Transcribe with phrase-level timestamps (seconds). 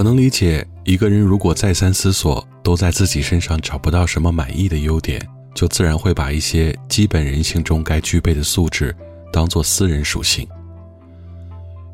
[0.00, 5.20] 我能理解，一个人如果再三思索，都在自己身上找不到什么满意的优点，
[5.54, 8.96] 就自然会把一些基本人性中该具备的素质
[9.30, 10.48] 当做私人属性。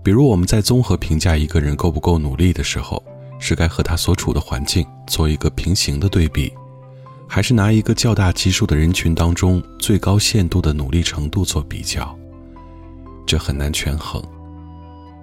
[0.04, 3.02] 比如，我们在综合评价一个人够不够努力的时候，
[3.40, 6.52] 是该和他所处的环境做一个平行的对比，
[7.28, 12.16] 还是拿一个较大基数的人群当中最高限度的努力程度做比较，
[13.26, 14.22] 这很难权衡。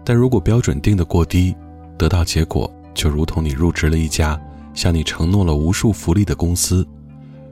[0.03, 1.56] 但如果标准定得过低，
[1.97, 2.69] 得到结果。
[2.94, 4.40] 就如同你入职了一家
[4.74, 6.88] 向你承诺了无数福利的公司，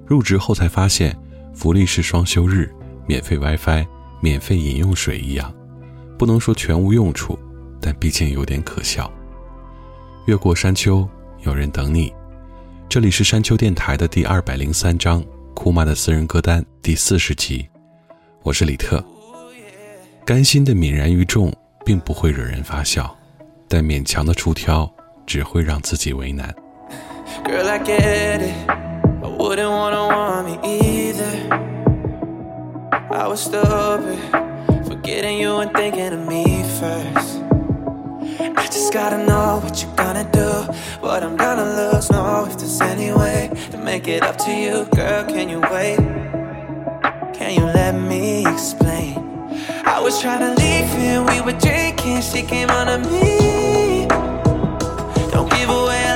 [0.05, 1.15] 入职后才发现
[1.53, 2.71] 福利是双休日、
[3.05, 3.85] 免费 WiFi、
[4.21, 5.53] 免费饮用水一样，
[6.17, 7.37] 不能说全无用处，
[7.79, 9.11] 但毕竟有点可笑。
[10.25, 11.07] 越过山丘，
[11.43, 12.11] 有人等你。
[12.89, 15.21] 这里是山丘电台的第二百零三章
[15.53, 17.67] 《哭妈的私人歌单》第四十集，
[18.43, 19.03] 我是李特。
[20.25, 21.53] 甘心的泯然于众，
[21.85, 23.15] 并不会惹人发笑，
[23.67, 24.91] 但勉强的出挑。
[25.31, 26.53] 只会让自己为难。
[27.45, 28.53] Girl, I get it.
[28.67, 31.55] I wouldn't wanna want me either.
[33.09, 34.19] I was stupid,
[34.85, 37.41] forgetting you and thinking of me first.
[38.41, 40.49] I just gotta know what you're gonna do.
[40.99, 44.83] What I'm gonna lose, know if there's any way to make it up to you.
[44.93, 45.97] Girl, can you wait?
[47.31, 49.15] Can you let me explain?
[49.85, 52.19] I was trying to leave and we were drinking.
[52.19, 53.60] She came on to me.
[55.31, 56.10] Don't give away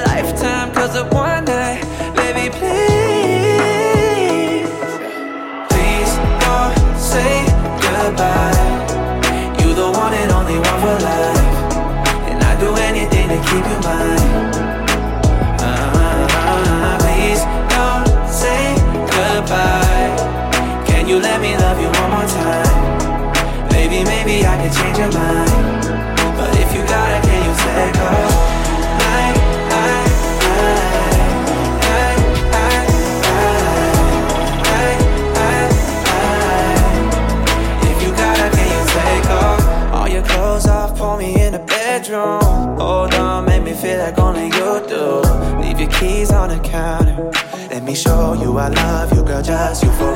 [43.75, 45.22] feel like only you do.
[45.59, 47.30] Leave your keys on the counter.
[47.69, 50.16] Let me show you I love you, girl, just you for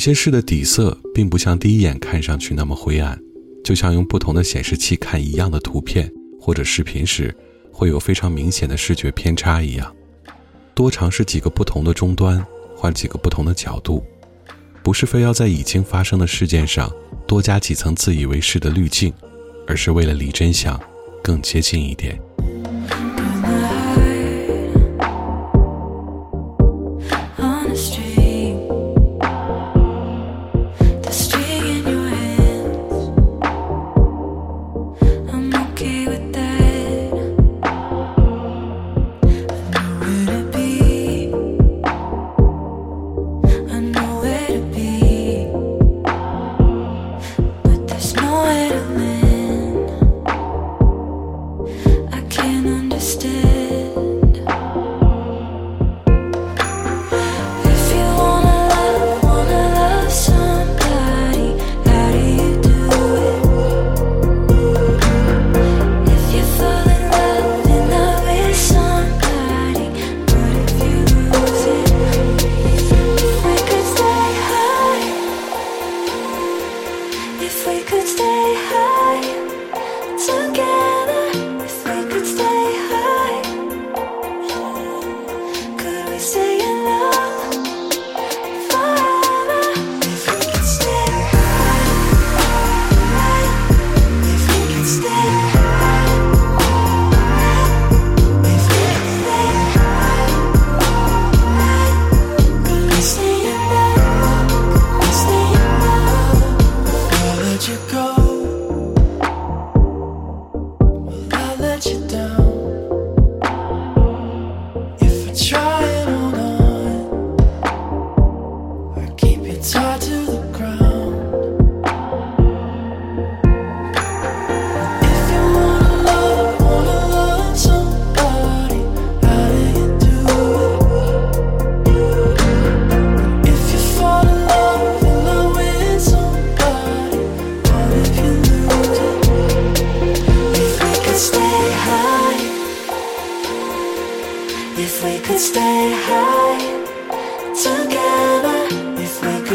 [0.00, 3.20] 有些事的底色并不像第一眼看上去那么灰暗，
[3.62, 6.10] 就像用不同的显示器看一样的图片
[6.40, 7.36] 或者视频时，
[7.70, 9.94] 会有非常明显的视觉偏差一样。
[10.74, 12.42] 多尝试几个不同的终端，
[12.74, 14.02] 换几个不同的角度，
[14.82, 16.90] 不是非要在已经发生的事件上
[17.26, 19.12] 多加几层自以为是的滤镜，
[19.66, 20.80] 而是为了离真相
[21.22, 22.18] 更接近一点。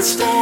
[0.05, 0.35] stay.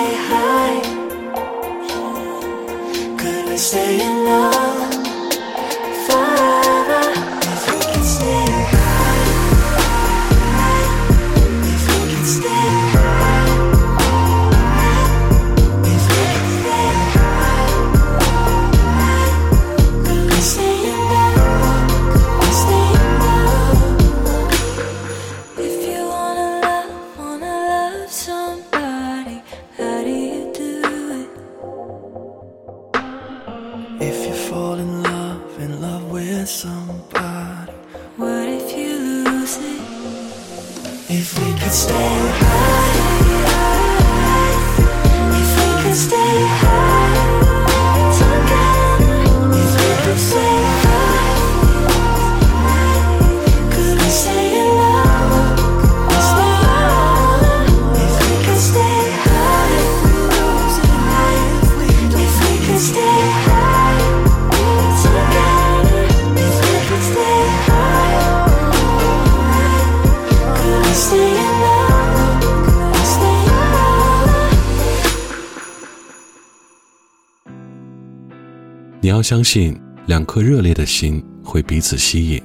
[79.04, 82.42] 你要相信，两颗热烈的心会彼此吸引，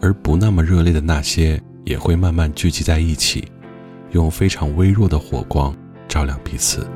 [0.00, 3.44] 而不那么热烈的那些也会慢慢聚集在一起，
[4.12, 5.74] 用非常微弱的火光
[6.08, 6.86] 照亮彼此。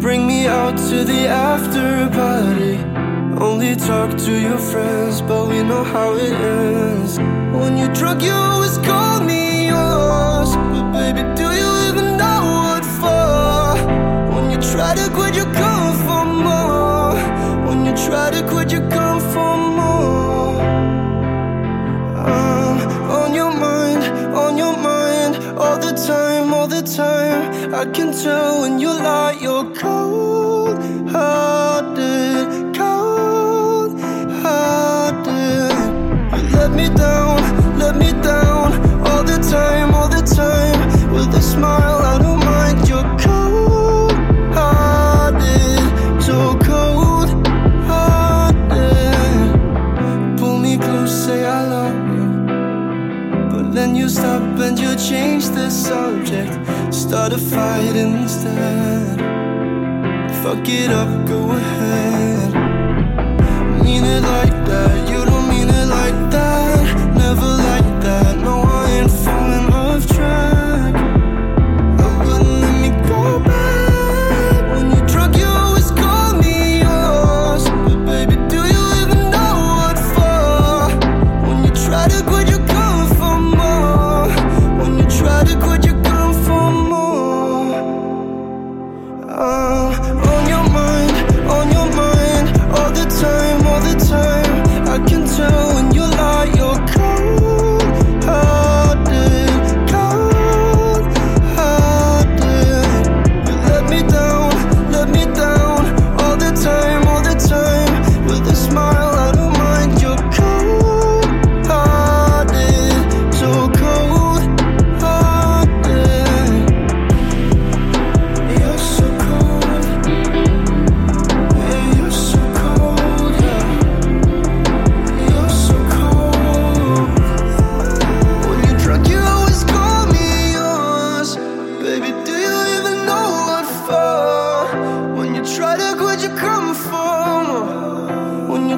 [0.00, 2.76] Bring me out to the after party.
[3.44, 7.18] Only talk to your friends, but we know how it ends.
[7.18, 10.54] When you're drunk, you always call me yours.
[10.72, 13.74] But baby, do you even know what for?
[14.36, 17.14] When you try to quit, you come for more.
[17.66, 20.60] When you try to quit, you come for more.
[22.28, 22.57] Uh.
[26.94, 27.74] time.
[27.74, 30.78] I can tell when you lie, you're cold
[31.10, 34.00] hearted, cold
[34.42, 35.72] hearted.
[36.40, 38.72] You let me down, let me down
[39.06, 41.12] all the time, all the time.
[41.12, 42.88] With a smile, I don't mind.
[42.88, 44.12] You're cold
[44.54, 47.28] hearted, so cold
[47.84, 50.38] hearted.
[50.38, 52.17] Pull me close, say I love you.
[53.72, 56.52] Then you stop and you change the subject.
[56.92, 59.18] Start a fight instead.
[60.42, 62.54] Fuck it up, go ahead.
[63.84, 65.07] Mean it like that.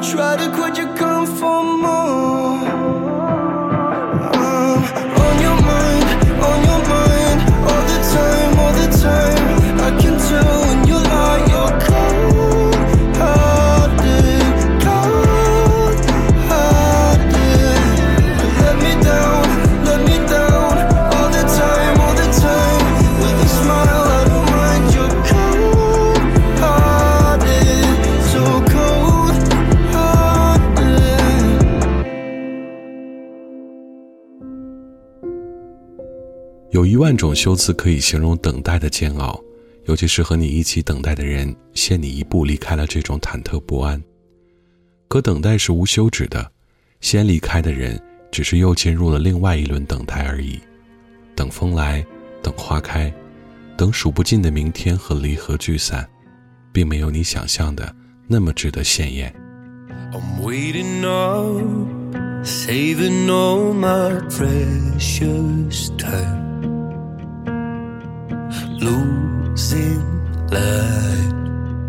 [0.02, 0.78] try to, quit.
[0.78, 1.99] you come for more?
[37.10, 39.36] 万种修辞可以形容等待的煎熬，
[39.86, 44.00] 尤其是和你一起等待的人先你一步离开了，这种忐忑不安。
[45.08, 46.48] 可等待是无休止的，
[47.00, 48.00] 先离开的人
[48.30, 50.56] 只是又进入了另外一轮等待而已。
[51.34, 52.06] 等风来，
[52.44, 53.12] 等花开，
[53.76, 56.08] 等数不尽的明天和离合聚散，
[56.72, 57.92] 并没有你想象的
[58.28, 59.34] 那么值得鲜艳。
[68.80, 70.00] losing
[70.48, 71.34] light.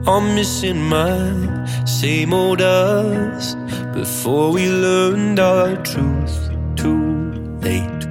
[0.07, 1.19] I'm missing my
[1.86, 3.55] same old us
[3.93, 6.36] before we learned our truth
[6.75, 7.31] too
[7.62, 8.03] late.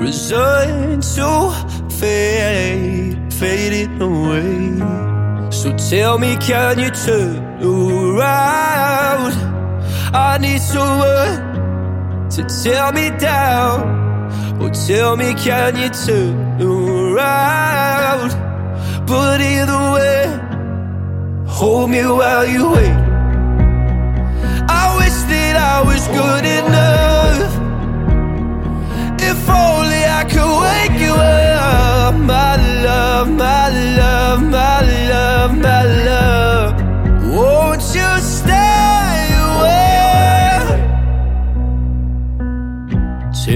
[0.00, 1.52] Resigned to
[1.98, 5.50] fade, fading away.
[5.50, 9.34] So tell me, can you turn around?
[10.14, 11.38] I need someone
[12.30, 13.99] to tear me down.
[14.62, 18.28] Oh, tell me, can you turn around?
[19.06, 22.98] But either way, hold me while you wait.
[24.82, 27.52] I wish that I was good enough.
[29.30, 33.66] If only I could wake you up, my love, my
[34.02, 34.80] love, my
[35.14, 36.72] love, my love.
[37.34, 38.10] Won't you?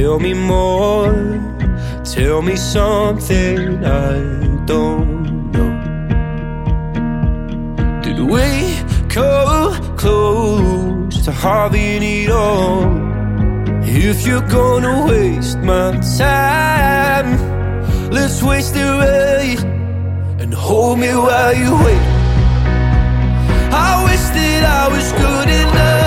[0.06, 1.12] Tell me more,
[2.04, 4.12] tell me something I
[4.66, 5.70] don't know.
[8.04, 8.46] Did we
[9.08, 12.84] come close to having it all?
[14.08, 17.28] If you're gonna waste my time,
[18.10, 19.62] let's waste it right
[20.42, 22.06] and hold me while you wait.
[23.88, 26.03] I wish that I was good enough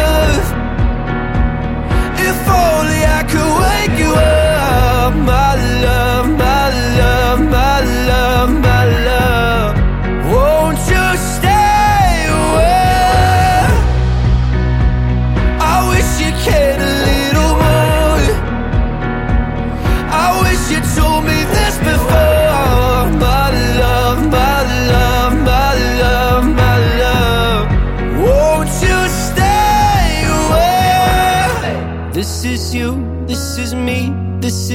[2.50, 4.27] only I could wake you up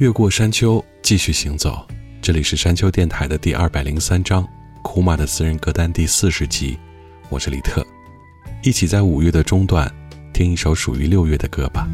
[0.00, 1.86] 越过山丘，继续行走。
[2.22, 4.48] 这里是山丘电台的第二百零三章，
[4.82, 6.78] 库玛的私人歌单第四十集。
[7.28, 7.86] 我是李特，
[8.62, 9.90] 一起在五月的中段，
[10.32, 11.86] 听一首属于六月的歌吧。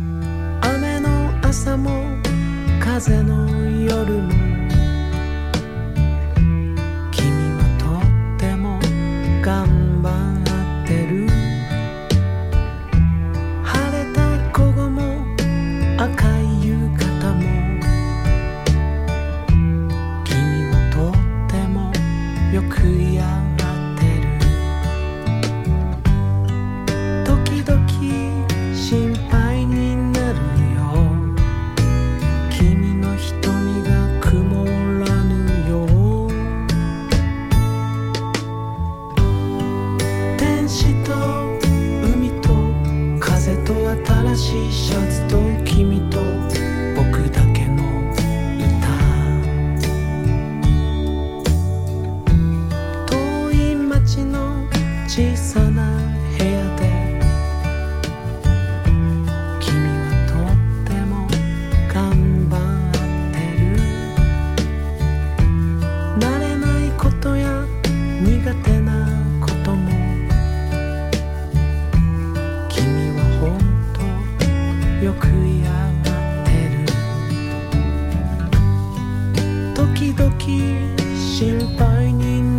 [80.18, 80.64] ก็คิ
[80.98, 81.00] ด
[81.30, 81.34] 心
[81.76, 81.78] 配
[82.20, 82.55] 你。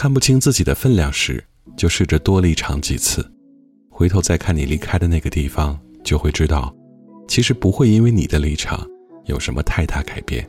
[0.00, 1.44] 看不清自己的分量时，
[1.76, 3.22] 就试着多立场几次，
[3.90, 6.74] 回头再看你离开的那个地方，就会知道，
[7.28, 8.82] 其实不会因为你的立场
[9.26, 10.42] 有什么太大改变。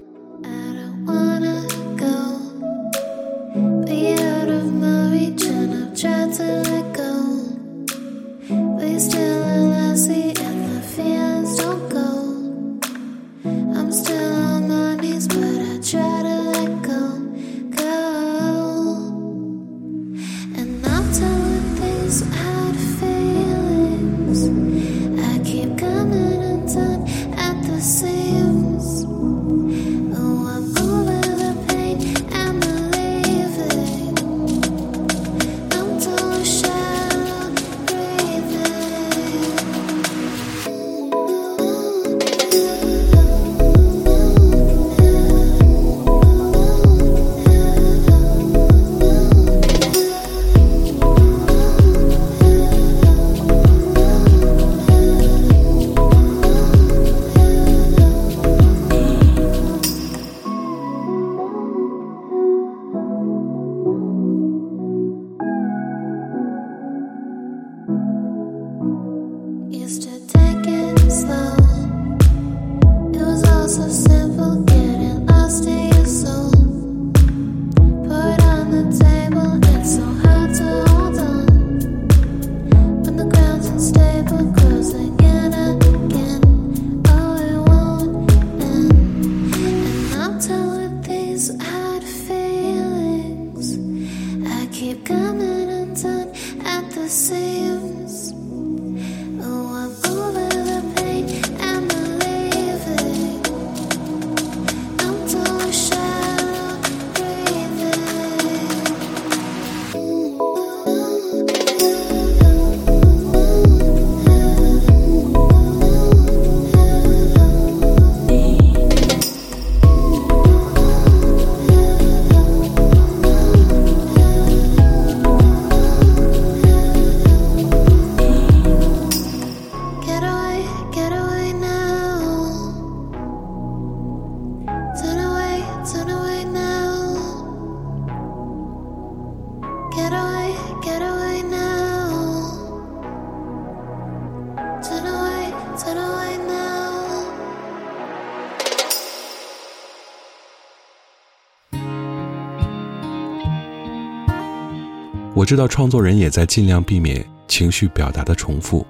[155.42, 158.86] 我知道创作人也在尽量避免情绪表达的重复，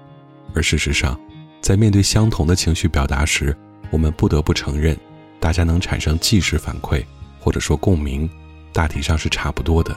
[0.54, 1.18] 而事实上，
[1.62, 3.56] 在面对相同的情绪表达时，
[3.90, 4.94] 我们不得不承认，
[5.40, 7.02] 大家能产生即时反馈
[7.40, 8.30] 或者说共鸣，
[8.74, 9.96] 大体上是差不多的。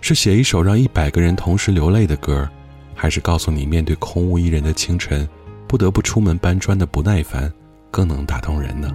[0.00, 2.48] 是写一首让一百个人同时流泪的歌，
[2.92, 5.28] 还是告诉你面对空无一人的清晨，
[5.68, 7.50] 不得不出门搬砖的不耐烦，
[7.92, 8.90] 更能打动人呢？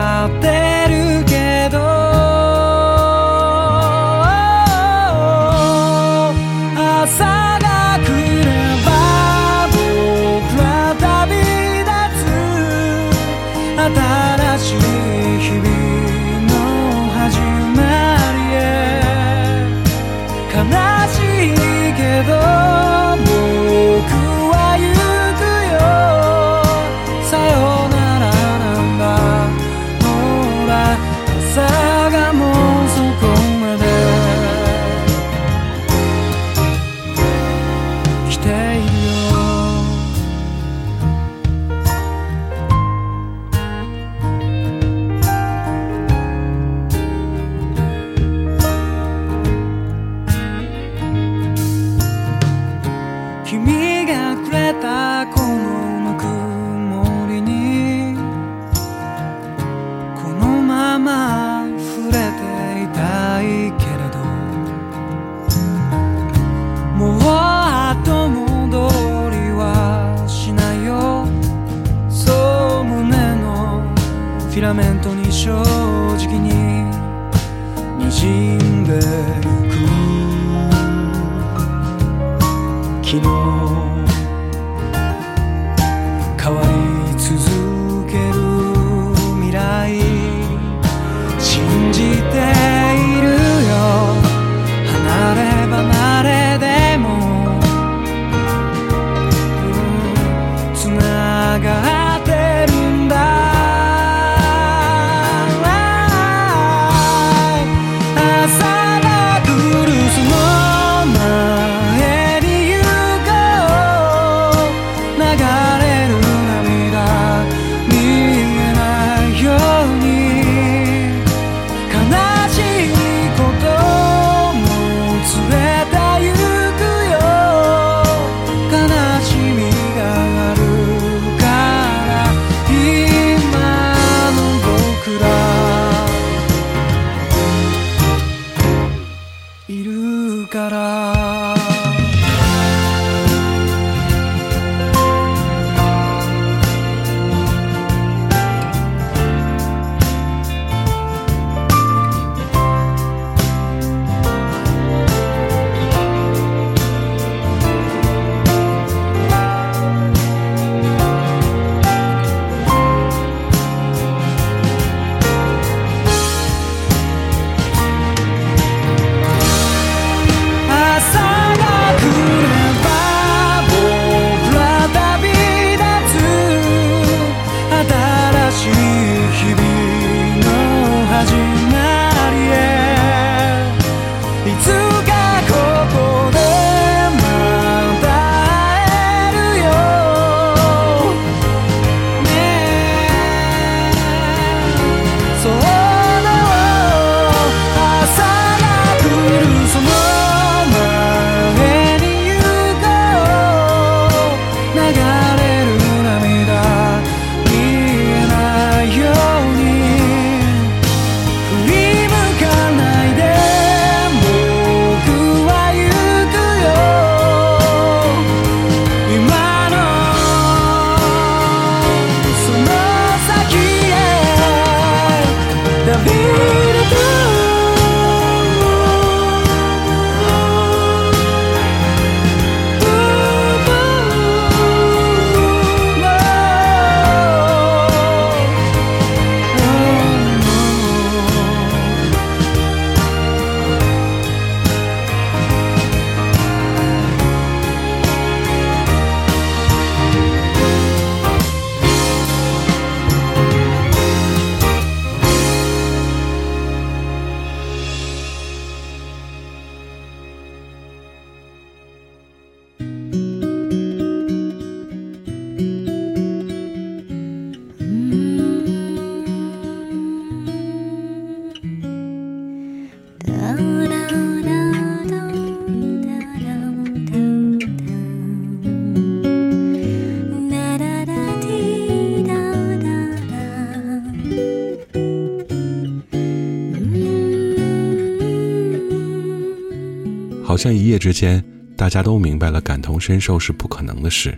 [290.91, 291.41] 夜之间，
[291.77, 294.37] 大家都明白了，感同身受是不可能的事，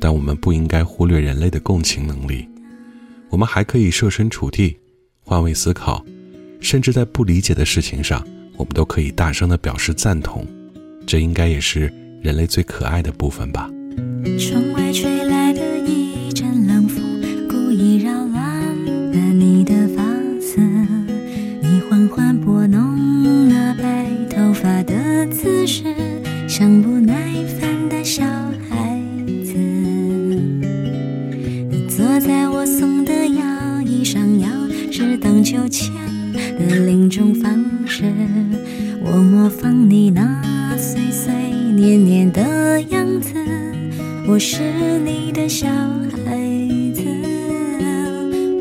[0.00, 2.46] 但我们不应该忽略人类的共情能力。
[3.30, 4.76] 我们还可以设身处地、
[5.22, 6.04] 换位思考，
[6.60, 10.44] 甚至在不理解的事情上，我们都可以大声的表示赞同。
[11.06, 13.70] 这应该也是人类最可爱的部分吧。
[39.48, 40.42] 模仿你那
[40.76, 41.32] 岁岁
[41.74, 43.30] 年年的样子，
[44.28, 44.60] 我是
[45.02, 46.36] 你的小孩
[46.94, 47.00] 子。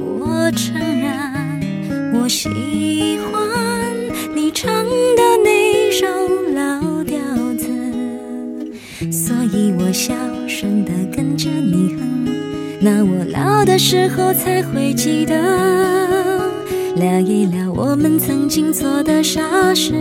[0.09, 2.47] 我承认，我喜
[3.19, 3.93] 欢
[4.33, 6.05] 你唱的那首
[6.55, 7.17] 老调
[7.57, 7.65] 子，
[9.11, 10.13] 所以我小
[10.47, 11.99] 声的跟着你哼。
[12.79, 16.49] 那我老的时候才会记得，
[16.95, 19.43] 聊一聊我们曾经做的傻
[19.75, 19.93] 事。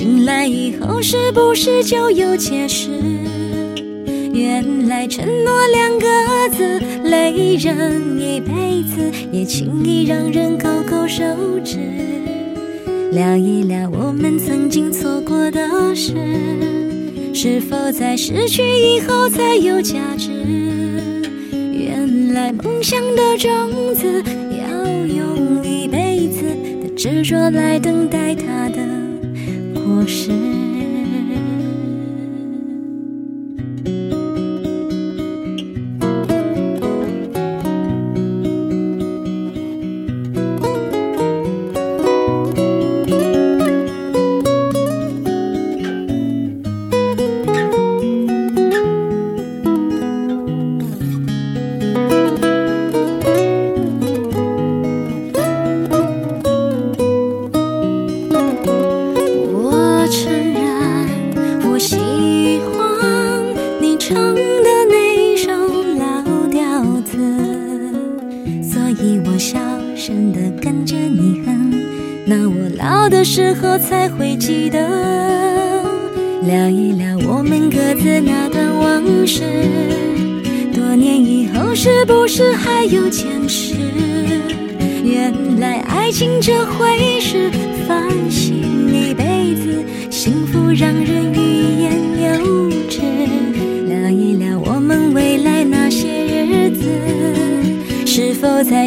[0.00, 2.88] 醒来以后，是不是就有解释？
[4.32, 11.22] 原来承诺两个字，累人一辈子，也轻易让人勾勾手
[11.62, 11.76] 指，
[13.12, 16.14] 聊一聊我们曾经错过的事，
[17.34, 20.30] 是否在失去以后才有价值？
[21.74, 24.24] 原来梦想的种子，
[24.58, 26.46] 要用一辈子
[26.82, 28.99] 的执着来等待它的。
[29.98, 30.59] 我是。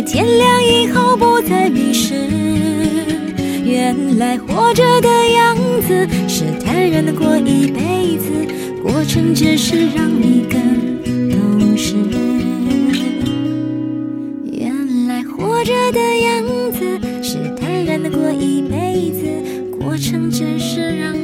[0.05, 2.13] 天亮以后不再迷失，
[3.65, 5.55] 原来活着的样
[5.87, 8.31] 子是坦然的过一辈子，
[8.83, 11.95] 过程只是让你更懂事。
[14.51, 21.22] 原来活着的样子是坦然的过一辈子，过程只是让。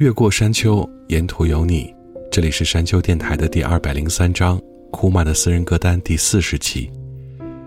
[0.00, 1.94] 越过山丘，沿途有你。
[2.30, 4.58] 这里是山丘电台的第二百零三章，
[4.90, 6.90] 库玛的私人歌单第四十期。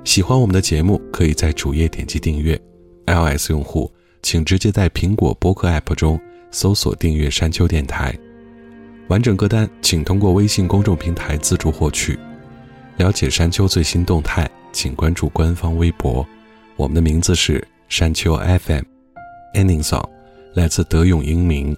[0.04, 2.60] 喜欢我们的节目，可以在主页点击订阅。
[3.06, 3.92] iOS 用户
[4.24, 6.20] 请直接在苹果播客 App 中
[6.50, 8.18] 搜索订阅山丘电台。
[9.10, 12.18] 完整歌单请通过微信公众平台自助获取。
[12.98, 16.28] 了解山丘最新动态，请关注官方微博。
[16.78, 18.84] 我们的名字是山丘 FM。
[19.54, 20.10] Ending song
[20.56, 21.78] 来自德永英明。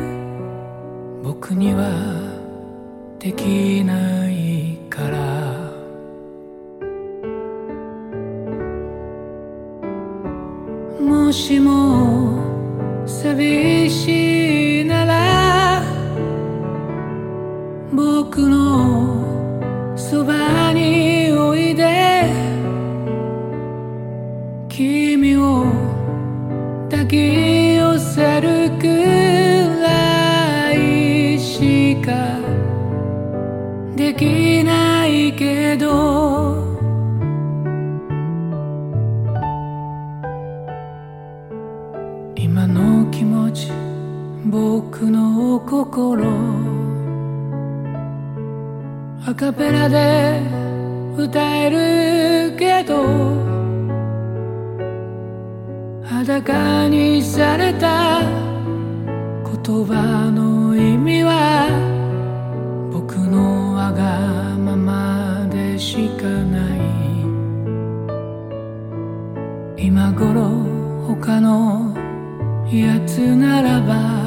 [1.21, 1.87] 僕には
[3.19, 4.24] できない
[11.35, 12.39] しも
[13.05, 15.83] 寂しいなら
[17.91, 19.43] 僕の
[19.97, 22.31] そばにおいで
[24.69, 25.65] 君を
[26.89, 28.87] 抱き寄せるく
[29.83, 32.11] らいしか
[33.93, 36.24] できないけど
[44.97, 46.23] 僕の心
[49.29, 50.41] アカペラで
[51.17, 53.03] 歌えるけど
[56.01, 58.29] 裸にされた言
[59.85, 61.67] 葉の意味は
[62.93, 66.65] 僕のわがままでしかな
[69.75, 70.47] い今頃
[71.05, 71.93] 他の
[72.71, 74.24] やつならば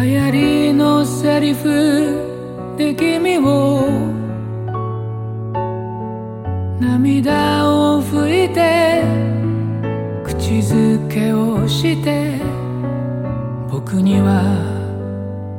[0.00, 2.20] 流行りのセリフ
[2.76, 3.88] で君を
[6.78, 9.02] 涙を拭いて
[10.24, 12.34] 口づけをして
[13.68, 14.40] 僕には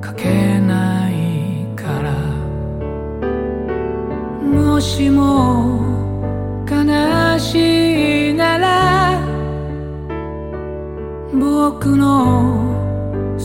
[0.02, 2.14] 書けないから
[4.42, 5.86] もしも
[6.66, 9.20] 悲しいなら
[11.34, 12.59] 僕の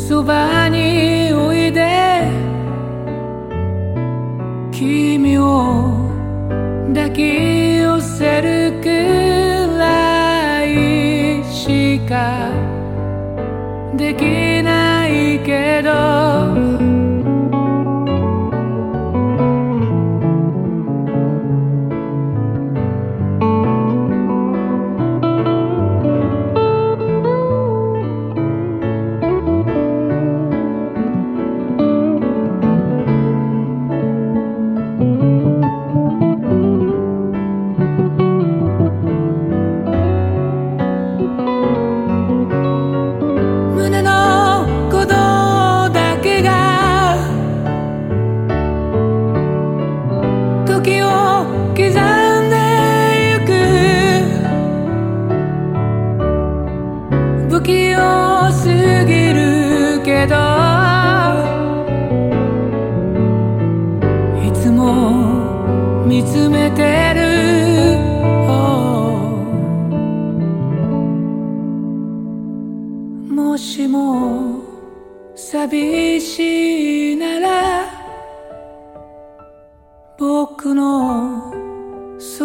[0.07, 1.81] そばにおいで
[4.71, 6.11] 君を
[6.95, 8.87] 抱き寄せるく
[9.79, 12.51] らいしか
[13.97, 16.14] できないけど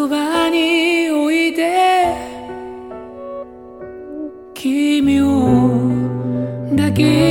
[0.02, 2.16] そばにおいて
[4.54, 7.29] 君を抱き